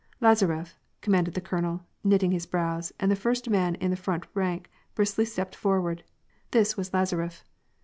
[0.01, 4.25] '^ Lazaref," commanded the colonel, knitting his brows, and the first man in the front
[4.33, 6.03] rank briskly stepped forward
[6.49, 7.43] This was Lazaref.